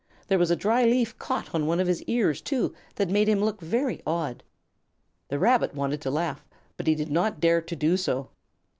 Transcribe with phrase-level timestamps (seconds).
[0.29, 3.39] There was a dry leaf caught on one of his ears, too, that made him
[3.43, 4.41] look very odd.
[5.27, 6.43] The Rabbit wanted to laugh,
[6.75, 8.29] but he did not dare to do so.